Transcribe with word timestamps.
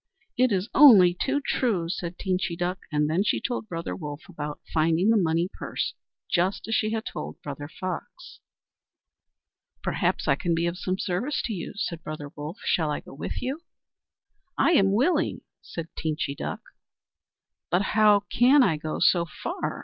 "It 0.35 0.51
is 0.51 0.67
only 0.73 1.13
too 1.13 1.41
true," 1.45 1.87
said 1.87 2.17
Teenchy 2.17 2.57
Duck, 2.57 2.79
and 2.91 3.07
then 3.07 3.23
she 3.23 3.39
told 3.39 3.67
Brother 3.69 3.95
Wolf 3.95 4.23
about 4.27 4.59
finding 4.73 5.11
the 5.11 5.15
money 5.15 5.47
purse, 5.53 5.93
just 6.27 6.67
as 6.67 6.73
she 6.73 6.89
had 6.89 7.05
told 7.05 7.39
Brother 7.43 7.67
Fox. 7.67 8.39
"Perhaps 9.83 10.27
I 10.27 10.33
can 10.33 10.55
be 10.55 10.65
of 10.65 10.79
some 10.79 10.97
service 10.97 11.43
to 11.43 11.53
you," 11.53 11.73
said 11.75 12.01
Brother 12.01 12.31
Wolf. 12.35 12.57
"Shall 12.65 12.89
I 12.89 12.99
go 13.01 13.13
with 13.13 13.43
you?" 13.43 13.61
"I 14.57 14.71
am 14.71 14.91
willing," 14.91 15.41
said 15.61 15.87
Teenchy 15.95 16.35
Duck. 16.35 16.61
"But 17.69 17.83
how 17.93 18.21
can 18.21 18.63
I 18.63 18.77
go 18.77 18.97
so 18.99 19.25
far?" 19.43 19.79